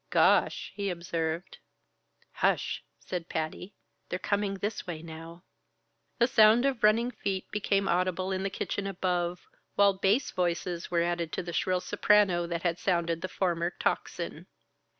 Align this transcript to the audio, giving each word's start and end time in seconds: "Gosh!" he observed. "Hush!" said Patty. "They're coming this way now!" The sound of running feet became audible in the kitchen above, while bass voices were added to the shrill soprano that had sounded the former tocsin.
"Gosh!" 0.09 0.71
he 0.73 0.89
observed. 0.89 1.59
"Hush!" 2.31 2.83
said 2.99 3.29
Patty. 3.29 3.75
"They're 4.09 4.17
coming 4.17 4.55
this 4.55 4.87
way 4.87 5.03
now!" 5.03 5.43
The 6.17 6.25
sound 6.25 6.65
of 6.65 6.81
running 6.83 7.11
feet 7.11 7.51
became 7.51 7.87
audible 7.87 8.31
in 8.31 8.41
the 8.41 8.49
kitchen 8.49 8.87
above, 8.87 9.45
while 9.75 9.93
bass 9.93 10.31
voices 10.31 10.89
were 10.89 11.03
added 11.03 11.31
to 11.33 11.43
the 11.43 11.53
shrill 11.53 11.81
soprano 11.81 12.47
that 12.47 12.63
had 12.63 12.79
sounded 12.79 13.21
the 13.21 13.27
former 13.27 13.69
tocsin. 13.79 14.47